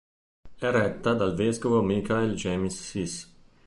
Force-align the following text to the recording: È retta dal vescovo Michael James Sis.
È 0.55 0.71
retta 0.71 1.13
dal 1.13 1.35
vescovo 1.35 1.83
Michael 1.83 2.33
James 2.33 2.75
Sis. 2.75 3.31